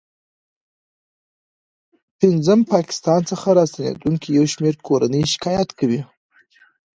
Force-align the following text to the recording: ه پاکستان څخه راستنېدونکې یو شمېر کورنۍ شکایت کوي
ه 2.21 2.53
پاکستان 2.73 3.21
څخه 3.29 3.47
راستنېدونکې 3.57 4.29
یو 4.37 4.45
شمېر 4.53 4.75
کورنۍ 4.87 5.23
شکایت 5.33 5.69
کوي 5.79 6.01